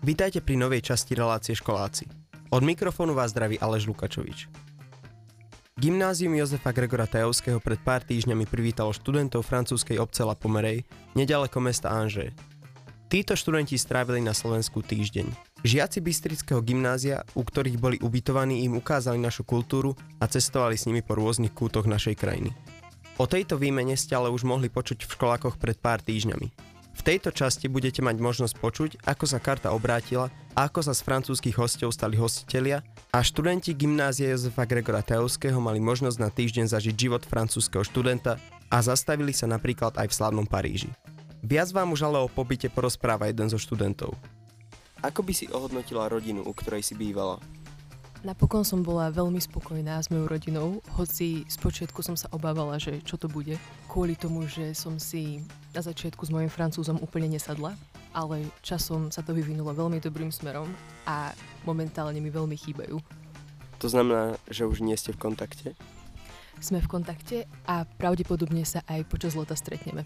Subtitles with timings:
[0.00, 2.08] Vítajte pri novej časti relácie školáci.
[2.48, 4.48] Od mikrofónu vás zdraví Aleš Lukačovič.
[5.76, 11.92] Gymnázium Jozefa Gregora Tajovského pred pár týždňami privítalo študentov francúzskej obce La Pomerej, nedaleko mesta
[11.92, 12.32] Angers.
[13.12, 15.28] Títo študenti strávili na Slovensku týždeň.
[15.68, 21.04] Žiaci Bystrického gymnázia, u ktorých boli ubytovaní, im ukázali našu kultúru a cestovali s nimi
[21.04, 22.56] po rôznych kútoch našej krajiny.
[23.20, 26.69] O tejto výmene ste ale už mohli počuť v školákoch pred pár týždňami.
[26.94, 30.28] V tejto časti budete mať možnosť počuť, ako sa karta obrátila
[30.58, 32.82] ako sa z francúzskych hostov stali hostitelia
[33.14, 38.34] a študenti gymnázia Jozefa Gregora Teovského mali možnosť na týždeň zažiť život francúzského študenta
[38.66, 40.90] a zastavili sa napríklad aj v slavnom Paríži.
[41.46, 44.12] Viac vám už ale o pobyte porozpráva jeden zo študentov.
[45.00, 47.40] Ako by si ohodnotila rodinu, u ktorej si bývala?
[48.20, 53.16] Napokon som bola veľmi spokojná s mojou rodinou, hoci spočiatku som sa obávala, že čo
[53.16, 53.56] to bude,
[53.88, 55.40] kvôli tomu, že som si
[55.72, 57.72] na začiatku s mojim francúzom úplne nesadla,
[58.12, 60.68] ale časom sa to vyvinulo veľmi dobrým smerom
[61.08, 61.32] a
[61.64, 63.00] momentálne mi veľmi chýbajú.
[63.80, 65.72] To znamená, že už nie ste v kontakte?
[66.60, 70.04] Sme v kontakte a pravdepodobne sa aj počas leta stretneme.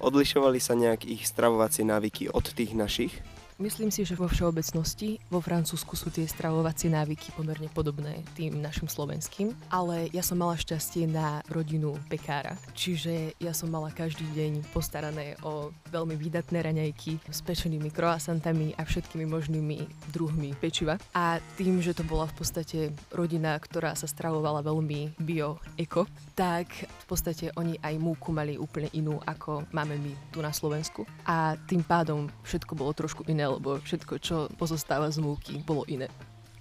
[0.00, 3.12] Odlišovali sa nejak ich stravovacie návyky od tých našich?
[3.54, 8.90] Myslím si, že vo všeobecnosti vo Francúzsku sú tie stravovacie návyky pomerne podobné tým našim
[8.90, 14.74] slovenským, ale ja som mala šťastie na rodinu pekára, čiže ja som mala každý deň
[14.74, 20.98] postarané o veľmi výdatné raňajky s pečenými croissantami a všetkými možnými druhmi pečiva.
[21.14, 27.04] A tým, že to bola v podstate rodina, ktorá sa stravovala veľmi bio-eko, tak v
[27.06, 31.06] podstate oni aj múku mali úplne inú, ako máme my tu na Slovensku.
[31.22, 35.84] A tým pádom všetko bolo trošku iné iné, lebo všetko, čo pozostáva z múky, bolo
[35.84, 36.08] iné.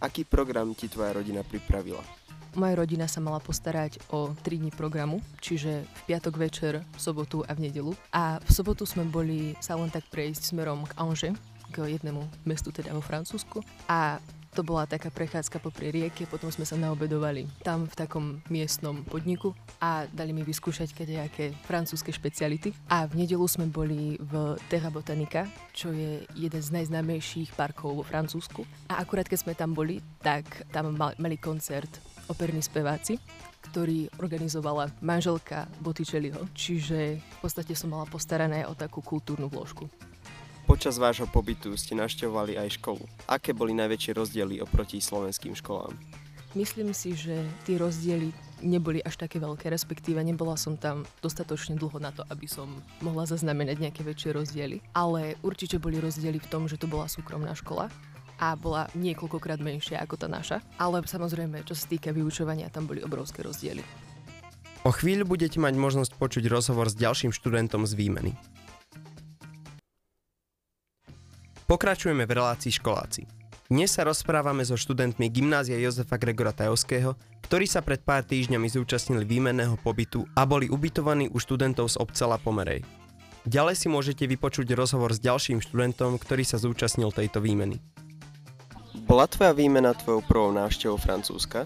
[0.04, 2.04] Aký program ti tvoja rodina pripravila?
[2.54, 7.42] Moja rodina sa mala postarať o 3 dní programu, čiže v piatok večer, v sobotu
[7.48, 7.96] a v nedelu.
[8.14, 11.40] A v sobotu sme boli sa len tak prejsť smerom k Angers,
[11.74, 13.66] k jednému mestu teda vo Francúzsku.
[13.90, 14.22] A
[14.54, 19.58] to bola taká prechádzka po rieke, potom sme sa naobedovali tam v takom miestnom podniku
[19.82, 22.70] a dali mi vyskúšať nejaké francúzske špeciality.
[22.94, 28.04] A v nedelu sme boli v Terra Botanica, čo je jeden z najznámejších parkov vo
[28.06, 28.62] Francúzsku.
[28.94, 31.90] A akurát keď sme tam boli, tak tam mali koncert
[32.30, 33.18] operní speváci
[33.64, 39.88] ktorý organizovala manželka Botticelliho, čiže v podstate som mala postarané o takú kultúrnu vložku.
[40.74, 43.06] Počas vášho pobytu ste navštevovali aj školu.
[43.30, 45.94] Aké boli najväčšie rozdiely oproti slovenským školám?
[46.58, 48.34] Myslím si, že tie rozdiely
[48.66, 52.74] neboli až také veľké, respektíve nebola som tam dostatočne dlho na to, aby som
[53.06, 54.82] mohla zaznamenať nejaké väčšie rozdiely.
[54.98, 57.94] Ale určite boli rozdiely v tom, že to bola súkromná škola
[58.42, 60.58] a bola niekoľkokrát menšia ako tá naša.
[60.82, 63.86] Ale samozrejme, čo sa týka vyučovania, tam boli obrovské rozdiely.
[64.82, 68.34] O chvíľu budete mať možnosť počuť rozhovor s ďalším študentom z výmeny.
[71.64, 73.24] Pokračujeme v relácii školáci.
[73.72, 77.16] Dnes sa rozprávame so študentmi gymnázia Jozefa Gregora Tajovského,
[77.48, 82.36] ktorí sa pred pár týždňami zúčastnili výmenného pobytu a boli ubytovaní u študentov z obcela
[82.36, 82.84] Pomerej.
[83.48, 87.80] Ďalej si môžete vypočuť rozhovor s ďalším študentom, ktorý sa zúčastnil tejto výmeny.
[89.08, 91.64] Bola tvoja výmena tvojou prvou návštevou Francúzska?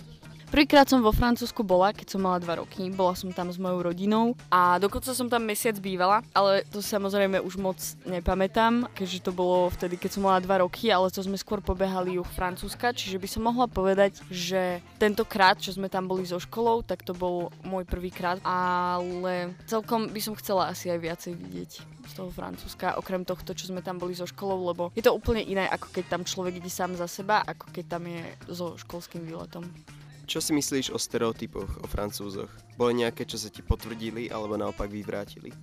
[0.47, 2.88] Prvýkrát som vo Francúzsku bola, keď som mala dva roky.
[2.88, 7.44] Bola som tam s mojou rodinou a dokonca som tam mesiac bývala, ale to samozrejme
[7.44, 7.75] už moc
[8.08, 12.16] nepamätám, keďže to bolo vtedy, keď som mala dva roky, ale to sme skôr pobehali
[12.16, 16.80] juh Francúzska, čiže by som mohla povedať, že tentokrát, čo sme tam boli so školou,
[16.80, 21.72] tak to bol môj prvýkrát, ale celkom by som chcela asi aj viacej vidieť
[22.07, 25.44] z toho Francúzska, okrem tohto, čo sme tam boli so školou, lebo je to úplne
[25.44, 29.28] iné, ako keď tam človek ide sám za seba, ako keď tam je so školským
[29.28, 29.68] výletom.
[30.27, 32.51] Čo si myslíš o stereotypoch, o Francúzoch?
[32.75, 35.55] Boli nejaké, čo sa ti potvrdili alebo naopak vyvrátili?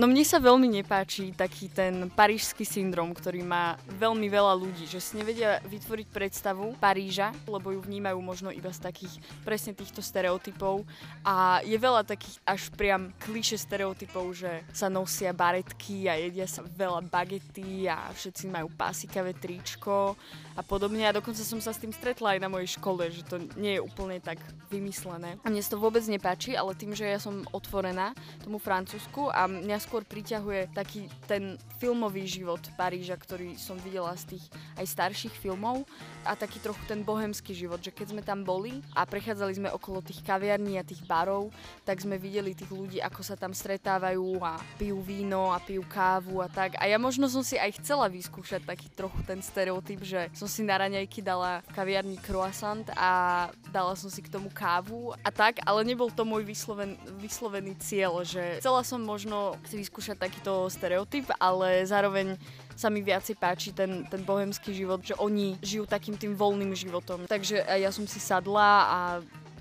[0.00, 4.96] No mne sa veľmi nepáči taký ten parížský syndrom, ktorý má veľmi veľa ľudí, že
[4.96, 10.88] si nevedia vytvoriť predstavu Paríža, lebo ju vnímajú možno iba z takých presne týchto stereotypov
[11.20, 16.64] a je veľa takých až priam kliše stereotypov, že sa nosia baretky a jedia sa
[16.64, 20.16] veľa bagety a všetci majú pásikavé tričko
[20.56, 23.36] a podobne a dokonca som sa s tým stretla aj na mojej škole, že to
[23.60, 24.40] nie je úplne tak
[24.72, 25.36] vymyslené.
[25.44, 29.89] A mne to vôbec nepáči, ale tým, že ja som otvorená tomu Francúzsku a mňa
[29.90, 34.46] skôr priťahuje taký ten filmový život Paríža, ktorý som videla z tých
[34.78, 35.82] aj starších filmov
[36.22, 39.98] a taký trochu ten bohemský život, že keď sme tam boli a prechádzali sme okolo
[39.98, 41.50] tých kaviarní a tých barov,
[41.82, 46.38] tak sme videli tých ľudí, ako sa tam stretávajú a pijú víno a pijú kávu
[46.38, 46.78] a tak.
[46.78, 50.62] A ja možno som si aj chcela vyskúšať taký trochu ten stereotyp, že som si
[50.62, 55.82] na raňajky dala v croissant a dala som si k tomu kávu a tak, ale
[55.82, 61.80] nebol to môj vysloven, vyslovený cieľ, že chcela som možno si vyskúšať takýto stereotyp, ale
[61.88, 62.36] zároveň
[62.76, 67.24] sa mi viacej páči ten, ten bohemský život, že oni žijú takým tým voľným životom.
[67.24, 68.98] Takže ja som si sadla a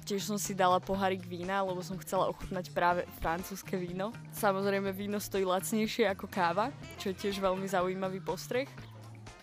[0.04, 4.10] tiež som si dala pohárik vína, lebo som chcela ochutnať práve francúzske víno.
[4.34, 8.66] Samozrejme víno stojí lacnejšie ako káva, čo je tiež veľmi zaujímavý postreh.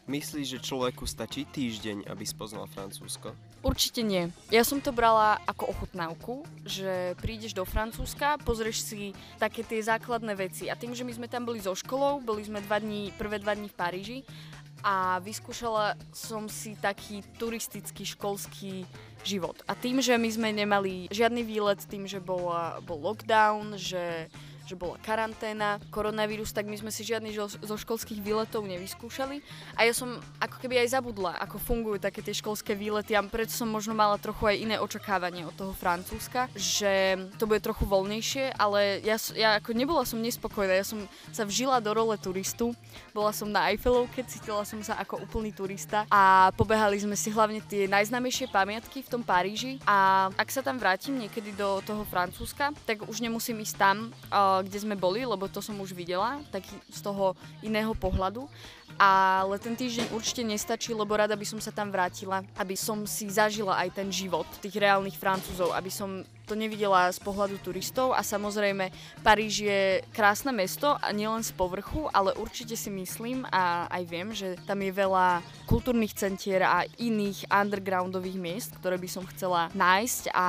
[0.07, 3.35] Myslíš, že človeku stačí týždeň, aby spoznal Francúzsko?
[3.67, 4.31] Určite nie.
[4.55, 9.11] Ja som to brala ako ochutnávku, že prídeš do Francúzska, pozrieš si
[9.43, 10.71] také tie základné veci.
[10.71, 13.59] A tým, že my sme tam boli so školou, boli sme dva dní, prvé dva
[13.59, 14.19] dní v Paríži
[14.87, 18.87] a vyskúšala som si taký turistický školský
[19.27, 19.59] život.
[19.67, 22.55] A tým, že my sme nemali žiadny výlet, tým, že bol,
[22.87, 24.31] bol lockdown, že
[24.67, 29.41] že bola karanténa, koronavírus, tak my sme si žiadny zo školských výletov nevyskúšali.
[29.79, 33.55] A ja som ako keby aj zabudla, ako fungujú také tie školské výlety a preto
[33.55, 38.59] som možno mala trochu aj iné očakávanie od toho Francúzska, že to bude trochu voľnejšie,
[38.59, 40.99] ale ja, ja ako nebola som nespokojná, ja som
[41.31, 42.75] sa vžila do role turistu,
[43.15, 47.63] bola som na Eiffelovke, cítila som sa ako úplný turista a pobehali sme si hlavne
[47.63, 49.79] tie najznámejšie pamiatky v tom Paríži.
[49.87, 53.97] A ak sa tam vrátim niekedy do toho Francúzska, tak už nemusím ísť tam,
[54.63, 58.49] kde sme boli, lebo to som už videla, taký z toho iného pohľadu.
[58.97, 63.29] Ale ten týždeň určite nestačí, lebo rada by som sa tam vrátila, aby som si
[63.29, 68.23] zažila aj ten život tých reálnych Francúzov, aby som to nevidela z pohľadu turistov a
[68.23, 68.89] samozrejme
[69.27, 69.83] Paríž je
[70.15, 74.79] krásne mesto a nielen z povrchu, ale určite si myslím a aj viem, že tam
[74.79, 80.47] je veľa kultúrnych centier a iných undergroundových miest, ktoré by som chcela nájsť a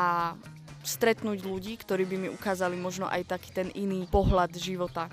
[0.88, 5.12] stretnúť ľudí, ktorí by mi ukázali možno aj taký ten iný pohľad života.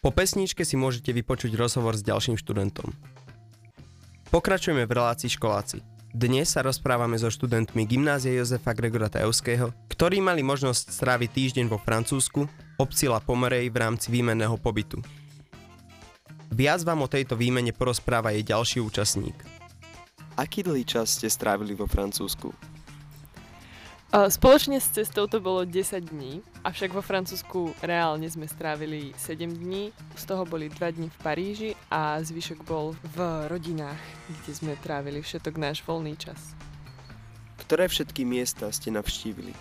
[0.00, 2.90] Po pesničke si môžete vypočuť rozhovor s ďalším študentom.
[4.32, 5.84] Pokračujeme v relácii školáci.
[6.12, 11.80] Dnes sa rozprávame so študentmi Gymnázia Jozefa Gregora Tajovského, ktorí mali možnosť stráviť týždeň vo
[11.80, 12.48] Francúzsku,
[12.80, 15.00] obcila Pomerej v rámci výmenného pobytu.
[16.52, 19.36] Viac vám o tejto výmene porozpráva jej ďalší účastník.
[20.36, 22.71] Aký dlhý čas ste strávili vo Francúzsku?
[24.12, 29.88] Spoločne s cestou to bolo 10 dní, avšak vo Francúzsku reálne sme strávili 7 dní,
[30.12, 33.96] z toho boli 2 dní v Paríži a zvyšok bol v rodinách,
[34.28, 36.52] kde sme trávili všetok náš voľný čas.
[37.64, 39.56] Ktoré všetky miesta ste navštívili?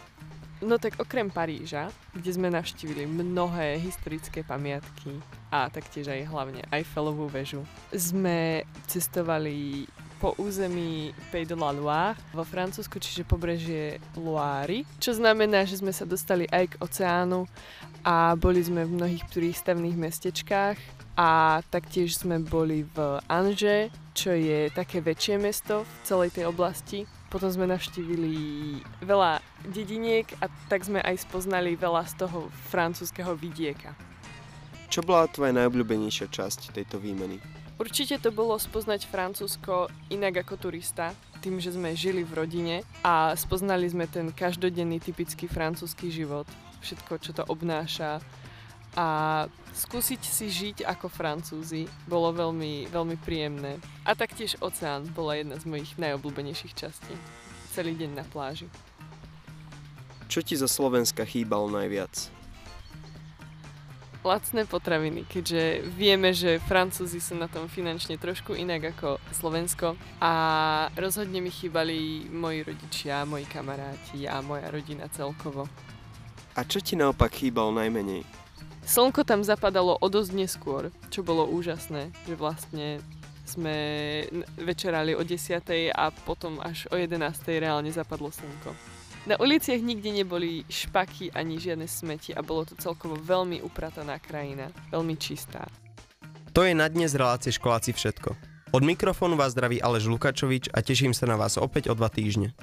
[0.60, 5.16] No tak okrem Paríža, kde sme navštívili mnohé historické pamiatky
[5.48, 7.64] a taktiež aj hlavne Eiffelovú väžu,
[7.96, 9.88] sme cestovali
[10.22, 15.90] po území Pays de la Loire vo Francúzsku, čiže pobrežie Loiry, čo znamená, že sme
[15.90, 17.50] sa dostali aj k oceánu
[18.06, 20.78] a boli sme v mnohých prístavných mestečkách
[21.18, 27.10] a taktiež sme boli v Anže, čo je také väčšie mesto v celej tej oblasti.
[27.34, 28.36] Potom sme navštívili
[29.02, 29.42] veľa
[29.74, 34.11] dediniek a tak sme aj spoznali veľa z toho francúzského vidieka.
[34.92, 37.40] Čo bola tvoja najobľúbenejšia časť tejto výmeny?
[37.80, 43.32] Určite to bolo spoznať Francúzsko inak ako turista, tým, že sme žili v rodine a
[43.40, 46.44] spoznali sme ten každodenný typický francúzsky život,
[46.84, 48.20] všetko, čo to obnáša
[49.00, 49.08] a
[49.72, 53.80] skúsiť si žiť ako Francúzi bolo veľmi, veľmi príjemné.
[54.04, 57.16] A taktiež oceán bola jedna z mojich najobľúbenejších častí.
[57.72, 58.68] Celý deň na pláži.
[60.28, 62.41] Čo ti zo Slovenska chýbalo najviac?
[64.22, 70.34] Lacné potraviny, keďže vieme, že Francúzi sú na tom finančne trošku inak ako Slovensko a
[70.94, 75.66] rozhodne mi chýbali moji rodičia, moji kamaráti a moja rodina celkovo.
[76.54, 78.22] A čo ti naopak chýbalo najmenej?
[78.82, 83.00] Slnko tam zapadalo o dosť neskôr, čo bolo úžasné, že vlastne
[83.46, 83.76] sme
[84.58, 85.62] večerali o 10.
[85.92, 87.20] a potom až o 11.
[87.62, 88.72] reálne zapadlo slnko.
[89.22, 94.74] Na uliciach nikde neboli špaky ani žiadne smeti a bolo to celkovo veľmi uprataná krajina,
[94.90, 95.70] veľmi čistá.
[96.58, 98.34] To je na dnes relácie školáci všetko.
[98.74, 102.58] Od mikrofónu vás zdraví Aleš Lukačovič a teším sa na vás opäť o dva týždne.